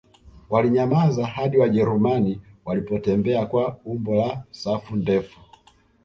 [0.49, 5.39] Walinyamaza hadi Wajerumani walipotembea kwa umbo la safu ndefu